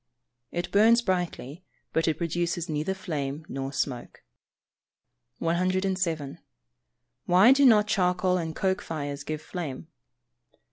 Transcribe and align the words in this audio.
_It 0.51 0.71
burns 0.71 1.03
brightly, 1.03 1.63
but 1.93 2.07
it 2.07 2.17
produces 2.17 2.67
neither 2.67 2.95
flame 2.95 3.45
nor 3.47 3.71
smoke. 3.71 4.23
107. 5.37 6.39
_Why 7.29 7.53
do 7.53 7.63
not 7.67 7.85
charcoal 7.85 8.39
and 8.39 8.55
coke 8.55 8.81
fires 8.81 9.23
give 9.23 9.43
flame? 9.43 9.89